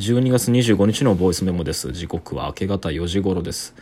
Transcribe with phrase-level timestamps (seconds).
[0.00, 1.92] 12月25日のボイスメモです。
[1.92, 3.74] 時刻は明け方4時頃です。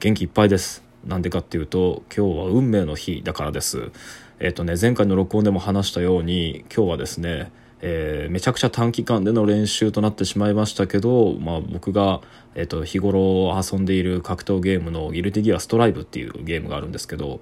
[0.00, 0.82] 元気いっぱいです。
[1.04, 3.92] なんでかっていうと今日は運命の日だからです。
[4.40, 7.52] えっ、とね前回の録音でも話したように今日はですね
[7.84, 12.20] えー、めちゃくちゃ短期間での練習となってしまいましたけど、まあ、僕が、
[12.54, 17.40] えーと、日頃遊んでいる格闘ゲームの「ギルティギアストライブ」っていうゲームがあるんですけど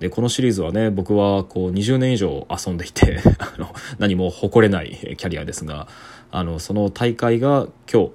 [0.00, 5.88] でこのシリーズはね僕はこう20年以上遊んでいて あの何も誇れないキャリアですが
[6.30, 8.10] あのその大会が今日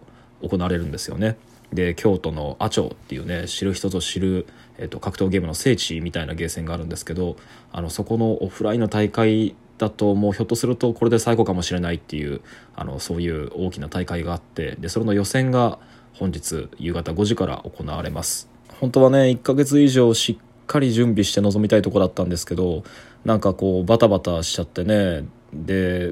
[0.50, 1.38] 行われるんですよね。
[1.72, 4.48] で京都の阿長っていうね知る人ぞ知る、
[4.78, 7.36] えーと格闘ゲームの聖地みたいなゲーセンがあるんですけど
[7.74, 12.42] あのそこのオフラインの大会だともうひょっとするとこれで最後かもしれないっていう
[12.76, 15.80] あのそういう大きな大会があってでそれの予選が
[16.14, 18.50] 本日夕方5時から行われます。
[18.80, 22.84] 本当はね1ヶ月以上しっかり準備して臨みたいとこだったんですけど
[23.26, 26.12] なんかこうバタバタしちゃってねで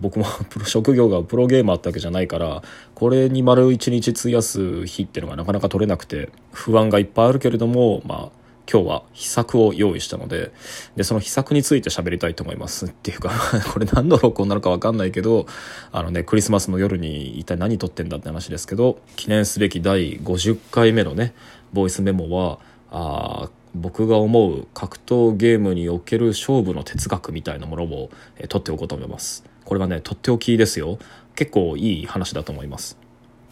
[0.00, 0.26] 僕も
[0.64, 2.62] 職業がプロゲーマーってわけじゃないから
[2.94, 10.52] これに丸一日費やす日っていうのがなかなか取れなくて不安がいっぱいあるけれどもまあ今日は秘策を用意したので
[10.96, 12.86] でその秘策について喋りたいと思います。
[12.86, 13.30] っていうか
[13.72, 15.46] これ何の録音なのか分かんないけど
[15.92, 21.34] あのねクリスマスの夜に一体何撮ってんだって話ですけど記念すべき第50回目のね
[21.72, 22.58] ボイスメモは
[22.90, 29.44] あ僕が思う格闘ゲームにおける勝負の哲学みたいなものを、えー、取っておこうと思います。
[29.64, 30.98] これはねとっておきですよ。
[31.34, 32.98] 結構いい話だと思います。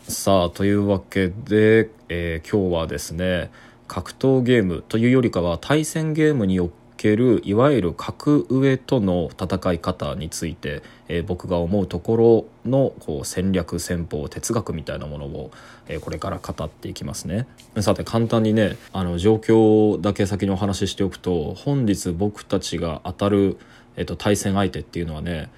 [0.09, 3.51] さあというわけで、えー、今日はですね
[3.95, 15.53] 格闘ゲームというよりかは対戦ゲームにおけるいわゆる格上との戦い方について、えー、僕が思うところのこう戦略戦法哲学みたいなものを、
[15.87, 17.47] えー、これから語っていきますね。
[17.83, 23.59] さて簡単にねあの状況だけ先にお話ししておくと本日僕たちが当たる、
[23.95, 25.51] えーと、対戦相手っていうのはね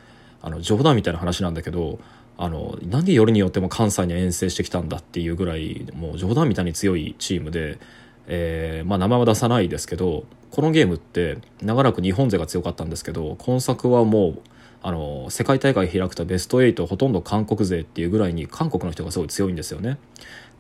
[0.43, 1.99] あの冗談みたいな話なんだけど
[2.37, 7.79] あのなんでよりによっても関西に遠征してきたんだっていうぐらいもう冗談みたいに強いチームで
[8.27, 14.43] えー、まあ、名前は出さないですけどこのゲームって長らく日本勢が強かったんですけど今作はもう
[14.83, 19.99] あの世界大会開くとベスト8ほとんど韓国勢っていうぐらいに韓国の人がすごい強いんですよね。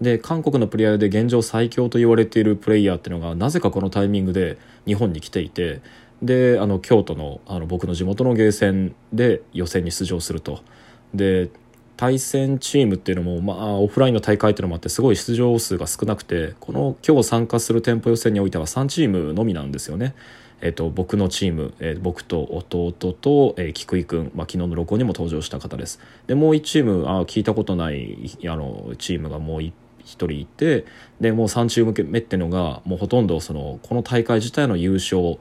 [0.00, 5.80] で韓国のプレイヤーで現状最強と言われているプレイヤーっていうのがなぜかこのタイミングで日本に来ていて
[6.22, 10.60] であの京都のあの僕の地元のゲーセンで予選に出場すると。
[11.14, 11.50] で
[11.96, 20.14] 対戦チームっていうのも、まあ、オフラインの大会っていうのもあってすごい出場数が少なくてこの今日参加する店舗予選においては3チームのみなんですよね。
[20.62, 30.86] えっと、僕のチーム、えー、僕と弟と、えー、菊井君、まあ、昨日の録音にも登場した方ですでもう1チームあ聞いたことないあのチームがもう1人いて
[31.20, 35.38] でもう3チーム目っていうのがもうほとんどそのこの大会自体の優勝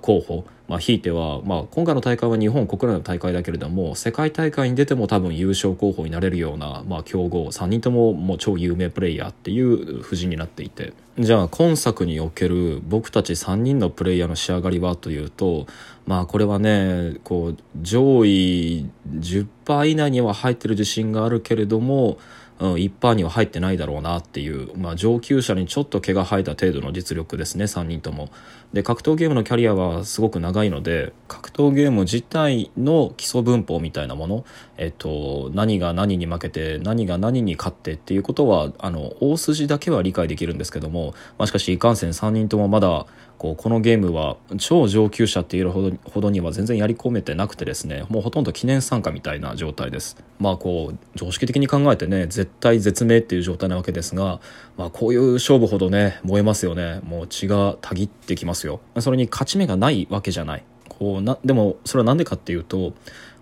[0.00, 10.92] 候補、まあ、ひいては、まあ、今回の大会は日本国内の大会だけれども世界大会に出ても多分優勝候補になれるような、まあ、強豪3人とももう超有名プレイヤーっていう布陣になっていて。
[11.16, 15.68] じゃあ今作における僕たち3人のプレイヤーの仕上がりはというと
[16.06, 22.18] まあこれはねこう上位10%以内には入ってる自信があるけれども
[22.60, 28.30] うん、一般には入ってないだろうなっていう、まあ、上級者にちょっと毛が生えた程度の実力ですね3人とも。
[28.72, 34.44] で格闘ゲームのキャリアはすごく長いので格闘ゲーム自体の基礎文法みたいなもの、
[34.76, 43.06] えっと、何が何に負けて何が何に勝ってっていうことはあの大筋だけは理解できるんですけども、まあ、しかしいかんせん3人ともまだ
[43.44, 50.16] こうこのゲームは超上級者っていうほどほどには全然やり込めてなくてですねもうほとんど記念参加みたいな状態です。
[50.38, 54.40] まあこう常識的に考えてね絶対絶命っていう状態なわけですが、
[54.78, 57.00] まあ、こういう勝負ほどね燃えますよね。
[57.04, 58.80] もう血がたぎってきますよ。
[59.00, 60.64] それに勝ち目がないわけじゃない。
[60.88, 62.94] こうなでもそれは何でかっていうと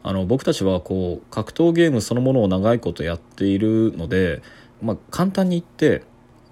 [0.02, 4.42] あの僕たちはこう格闘ゲームそのものを長いことやっているので、
[4.82, 6.02] まあ、簡単に言って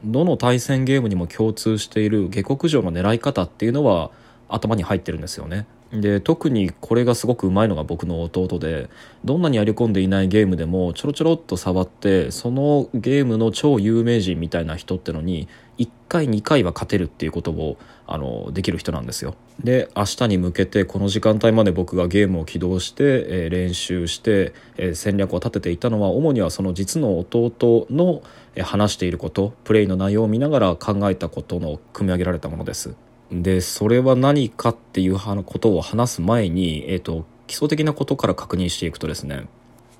[0.04, 4.10] どの対戦ゲームにも共通している下克上の狙い方っていうのは
[4.48, 5.66] 頭に入ってるんですよね。
[5.92, 8.88] で特にこれがすごくうまいのが僕の弟で
[9.24, 15.48] どんなにやり込んでいないゲームでもちょろちょろっと触ってそのゲームの超有名人みたいな人ってのに
[15.78, 17.76] 1回2回は勝てるっていうことを
[18.06, 19.34] あのできる人なんですよ。
[19.64, 28.22] で明日に向けてこの時間帯まで僕がゲームを起動して、えー、練習して、えー、戦略を立てていたのは主にはその実の弟の、
[28.62, 32.96] 話していることプレイの内容を見ながら考えたことの組み上げられたものです。
[33.30, 39.46] でそれは何かっていうことを話す前に、えーと、基礎的なことから確認していくとですね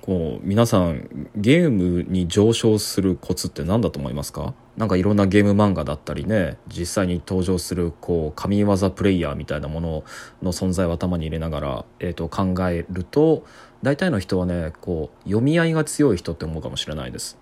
[0.01, 4.55] こう皆さんゲームに上昇するコツって何だと思いますか？
[4.75, 10.03] なんかいろんなゲーム漫画だったりね実際に登場するこう神業プレイヤーみたいなもの
[10.41, 13.45] の存在を頭に入れながら、えー、と考えると
[13.83, 17.37] 大体の人はねこう読み合いが強い人って思うかもしれないです。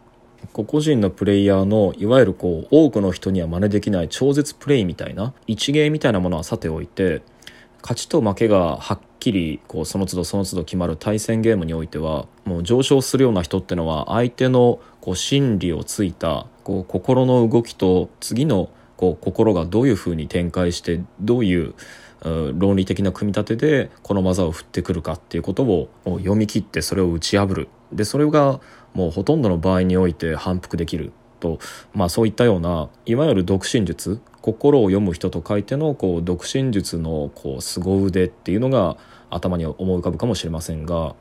[0.54, 7.22] 個々人のプレイヤーのいわゆるこう多くの人には真似できない超絶プレイみたいな一芸みたいなものはさておいて
[7.82, 21.74] 勝ちと負けがはっきりこうその都度その都度決まる対戦ゲームにおいてはもう上昇するような人ってのは相手のこう心理をついたこう心の動きと次のこう心がどういうふうに展開してどういう
[22.24, 27.70] 論理的な組み立てでこの技を振ってくるかっていうことを読み切ってそれを打ち破る。
[27.92, 28.60] でそれが
[28.94, 31.60] もうほとんどの場合において反復できると、
[31.94, 34.22] まあ、そういったようないわゆる独身術。
[34.42, 38.98] 心を読む人と書いてのこう独身術のこう凄腕っていうのが
[39.30, 41.14] 頭に思い浮かぶかもしれませんが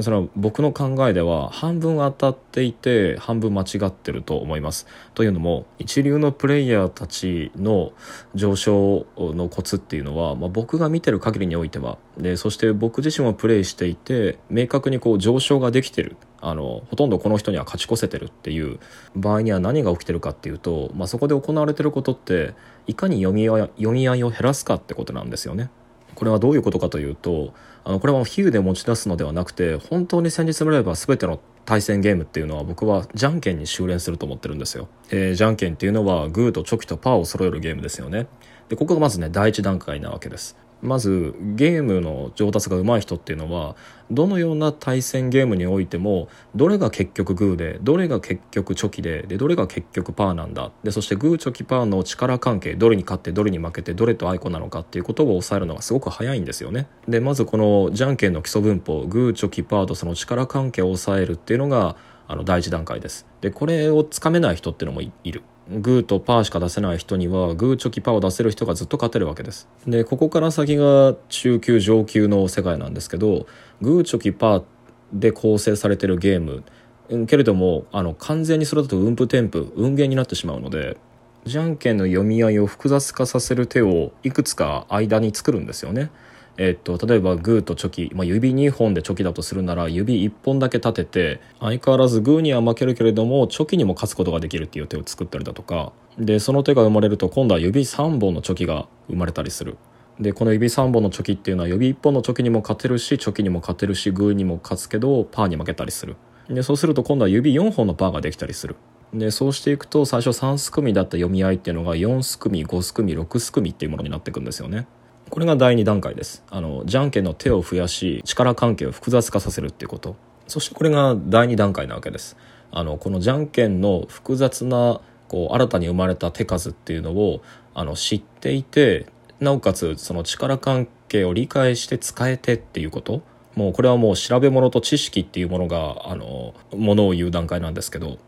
[0.00, 4.86] それは僕の考えでは半分当たっていて半分間違ってると思います。
[5.14, 7.92] というのも一流のプレイヤーたちの
[8.34, 18.78] 上昇のコツっていうのは、まあ、僕が見てる限りにおいてはでそして僕自身もプレイしていて明確にこう上昇ができてるあのほとんどこの人には勝ち越せてるっていう
[19.14, 22.54] 場合には何が起きてるかっていうと、まあ、そこで行われてることって
[22.86, 25.70] いかに読み読み合いを減らすかってことなんですよね。
[26.16, 27.54] これはどういうことかというと
[27.84, 38.26] あのこれは比喩で持ち出すのではなくて本当に先日もらえば全ての対戦ゲームっていうのは僕はじゃんけんに修練すると思ってるんですよ、えー、じゃんけんっていうのはグーとチョキとパーを揃えるゲームですよね。
[38.68, 40.56] でここがまずね第一段階なわけです。
[40.86, 43.76] まずゲームの上達が上手い人っていうのは
[44.10, 50.70] どのような対戦ゲームにおいてもどれが結局グーでどれが結局チョキででどれが結局パーなんだ。
[50.84, 56.86] でそしてグーチョキパーの力関係どれに勝ってどれに負けてどれとアイコなのかっていうことを抑えるのがすごく早いんですよね。
[57.08, 61.96] でまずこのじゃんけんの基礎文法グーチョキパーとその力関係を抑えるっていうのが
[62.28, 63.26] あの第一段階です。
[63.40, 65.42] でこれをつかめない人っていうのもいる。
[65.68, 69.68] グーとパーしか出せない人にはグーチョキパーを出せる人がずっと勝てるわけです。
[69.86, 73.46] でここから先が中級上級の世界なんですけど
[73.80, 74.64] グーチョキパー
[75.12, 80.96] で構成されてるゲームけれどもあの完全にそれだと運符添付運ゲーになってしまうので
[81.44, 86.10] じゃんけんの読み合いを複雑化させる手をいくつか間に作るんですよね。
[86.58, 95.92] えっと、例えばグーとチョキ、まあ、指2本でチョキだとするなら指1本だけ立てて相変わらずグーには負けるけれどもチョキにも勝つことができるっていう手を作ったりだとか。
[96.18, 99.76] でその手が生まれると今度は指3本のチョキが生まれたりする。
[100.18, 106.16] でこの指3本のチョキっていうのは指1本のチョキにも勝てるしチョキにも勝てるしグーにも勝つけどパーに負けたりする。
[106.48, 108.76] でそうすると今度は指4本のパーができたりする。
[109.12, 114.86] でそうしていくと最初3すくみだった読み合いっていうのが4すくみ5すくみ6すくみっていうものになっていくんですよね。
[115.30, 116.44] これが第2段階です。
[116.50, 120.16] あのじゃんけんの手を増やし力関係を複雑化させるっていうこと。
[120.46, 122.36] そしてこれが第2段階なわけです。
[122.70, 127.42] あのこのじゃんけんの複雑なこう新たに生まれた手数っていうのを
[127.74, 129.06] あの知っていて
[129.40, 133.22] なおかつその力関係を理解して使えてっていうこと。
[133.56, 138.18] もうこれはもう調べ物と知識っていうものがあのものを言う段階なんですけど。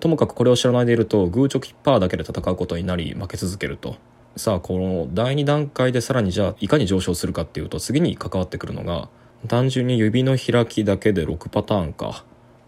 [0.00, 3.96] ともかくこれを知らないでいるとグーチョキパーだけで戦うことになり負け続けると。
[4.36, 9.08] さあこの第2段階でさらにじゃあいかに上昇するかっていうと次に関わってくるのが
[9.48, 12.24] 単純に指の開きだけで6パターンか。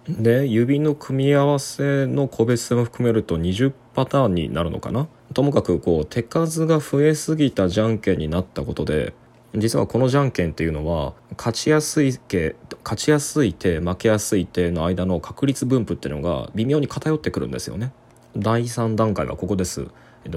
[0.09, 5.09] で指の組み合わせの個別性も含めると20パターンになるのかな。
[5.35, 9.13] ともかくこう手数が増えすぎたじゃんけんになったことで
[9.55, 17.93] 実はこのじゃんけんっていうのは勝ちやすい手勝ちやすい手負けやすい手の間の確率分布っていうのが微妙に偏ってくるんですよね。
[18.35, 19.89] 第3段階はここです。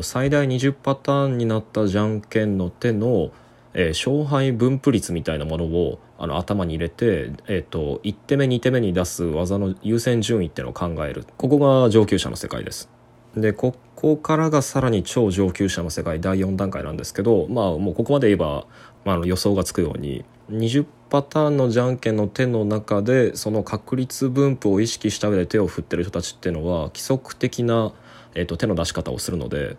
[0.01, 3.31] 最大20パターンになったじゃんけんの手の、
[3.73, 11.25] えー、勝敗分布率みたいなものをあの頭に入れて、えっと、1手目2手目に出す技の優先順位っていうのを考える。
[11.37, 12.89] ここが上級者の世界です。
[13.35, 18.65] でここからがさらに超上級者の世界第4段階なんですけどまあもうここまで言えば、
[19.05, 27.93] まあ、の予想がつくように20パターンのじゃんけんの手の中でその確率分布を意識した上で手を振ってる人たちっていうのは規則的な
[28.35, 29.77] えーと、手の出し方をするので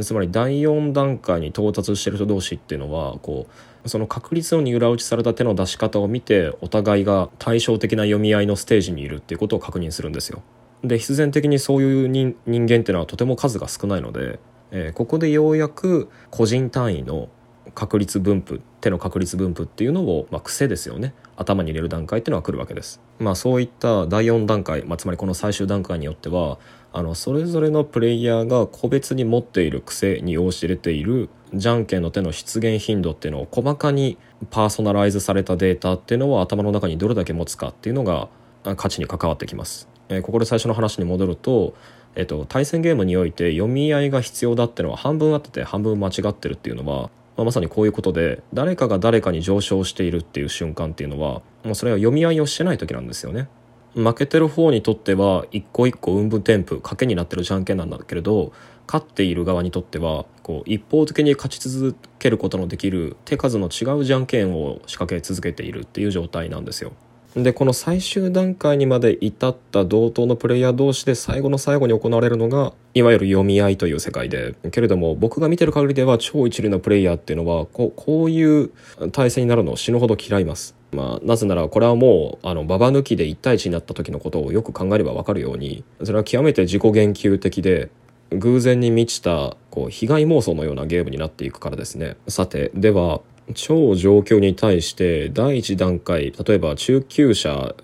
[0.00, 3.46] つまり第4段階に到達してる人同士っていうのはこ
[3.84, 10.42] うその確率に裏打ちされた手の出し方を見てお互いが対照的な読み合いのステージにいるっていうことを確認するんですよ。
[10.82, 14.38] で必然的にそういう人間っていうのはとても数が少ないので、
[14.70, 17.28] えー、ここでようやく個人単位の
[17.74, 23.00] 確率分布手の確率分布っていうのを、まあ、癖ですよね頭に入れる段階っていうのは来るわけです。
[23.18, 26.58] まあ、そういった第4段階、まあ、つまりこの最終段階によっては
[26.96, 34.16] あのそれぞれのプレイヤーが個別に持っている癖に応じれているじゃんけんの手の出現頻度っていうのを細かに
[34.50, 38.28] パーソナライズされたデータっていうのを頭の中にどれだけ持つかっていうのが
[38.76, 39.88] 価値に関わってきます。
[40.08, 41.74] えー、ここで最初の話に戻ると
[42.16, 53.48] えっと、対戦ゲームにおいて読み合いが必要だってのは半分あってて半分間違ってるっていうのはまあ、まさにこういうことで誰かが誰かに上昇しているっていう瞬間っていうのはもうそれは読み合いをしてない時なんですよね。
[53.94, 58.52] 負けてる方にとっては一個一個うんぶん添付賭けになってるじゃんけんなんだけれど
[58.86, 66.92] 勝っている側にとってはこう一方的に勝ち続けることのできる手数の違うじゃんけんを仕掛け続けているっていう状態なんですよ。
[67.36, 78.70] でこの最終段階にまで至った同等のプレイヤー同士で最後の最後に行われるのがいわゆる読み合いという世界でけれども僕が見てる限りでは超一流のプレイヤーっていうのはこうこういう
[79.10, 80.76] 対戦になるのを死ぬほど嫌います。
[80.92, 87.90] まあ、なぜならこれはもうあのババ抜きで1対1になった時のことをよく考えれば分かるようにそれは極めて自己言及的で
[88.30, 93.22] 偶然に満ちたこう被害妄想のようなゲームになっていくからですねさてでは
[93.52, 97.74] 超状況に対して第一段階例えば中級者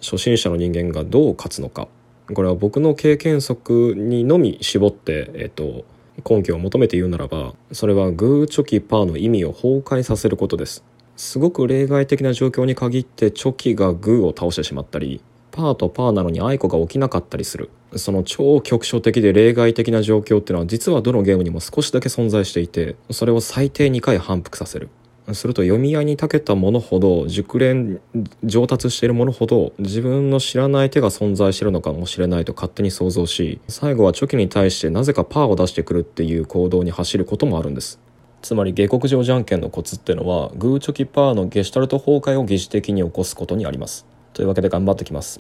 [0.00, 1.88] 初心者の人間がどう勝つのか。
[2.32, 5.84] これは僕の経験則にのみ絞って、えっと、
[6.28, 10.82] 根拠を求めて言うならばそれはグーチョキパーの意味を崩壊させることです。
[11.16, 15.20] すごく例外的な状況に限ってチョキがグーを倒してしまったり
[15.54, 17.70] パーとパーなのにアイコが起きなかったりする。
[17.94, 24.88] その超局所的で例外的な状況っていうのは実はどのゲームにも少しだけ存在していてそれを最低2回反復させる。
[25.32, 28.00] すると読み合いに長けたものほど熟練
[28.42, 38.00] 上達しているものほど自分の知らない手が存在してるのかもしれないと勝手に想像し最後はチョキに対してなぜかパーを出してくるっていう行動に走ることもあるんです。
[38.42, 44.04] つまり下克上じゃんけんのコツってのはグーチョキパーのゲシュタルト崩壊を疑似的に起こすことにあります。
[44.34, 45.32] というわけで頑張ってきます。